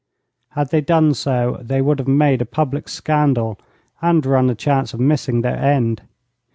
[0.53, 3.59] 'Had they done so they would have made a public scandal,
[4.01, 6.01] and run a chance of missing their end.